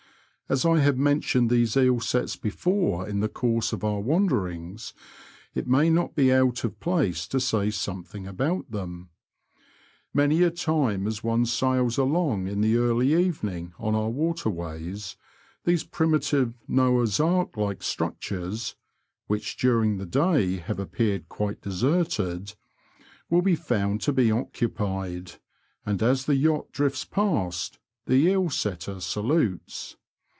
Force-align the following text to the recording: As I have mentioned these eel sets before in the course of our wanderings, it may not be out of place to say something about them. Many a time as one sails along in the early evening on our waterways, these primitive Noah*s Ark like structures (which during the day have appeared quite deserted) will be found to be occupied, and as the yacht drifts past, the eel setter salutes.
As 0.49 0.65
I 0.65 0.79
have 0.79 0.97
mentioned 0.97 1.49
these 1.49 1.77
eel 1.77 2.01
sets 2.01 2.35
before 2.35 3.07
in 3.07 3.21
the 3.21 3.29
course 3.29 3.71
of 3.71 3.85
our 3.85 4.01
wanderings, 4.01 4.93
it 5.55 5.65
may 5.65 5.89
not 5.89 6.13
be 6.13 6.29
out 6.33 6.65
of 6.65 6.77
place 6.81 7.25
to 7.29 7.39
say 7.39 7.69
something 7.71 8.27
about 8.27 8.69
them. 8.69 9.11
Many 10.13 10.43
a 10.43 10.51
time 10.51 11.07
as 11.07 11.23
one 11.23 11.45
sails 11.45 11.97
along 11.97 12.49
in 12.49 12.59
the 12.59 12.75
early 12.75 13.13
evening 13.15 13.71
on 13.79 13.95
our 13.95 14.09
waterways, 14.09 15.15
these 15.63 15.85
primitive 15.85 16.53
Noah*s 16.67 17.21
Ark 17.21 17.55
like 17.55 17.81
structures 17.81 18.75
(which 19.27 19.55
during 19.55 19.95
the 19.99 20.05
day 20.05 20.57
have 20.57 20.79
appeared 20.79 21.29
quite 21.29 21.61
deserted) 21.61 22.55
will 23.29 23.41
be 23.41 23.55
found 23.55 24.01
to 24.01 24.11
be 24.11 24.29
occupied, 24.29 25.35
and 25.85 26.03
as 26.03 26.25
the 26.25 26.35
yacht 26.35 26.73
drifts 26.73 27.05
past, 27.05 27.79
the 28.05 28.15
eel 28.15 28.49
setter 28.49 28.99
salutes. 28.99 29.95